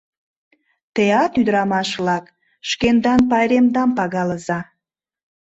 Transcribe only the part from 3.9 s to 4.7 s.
пагалыза.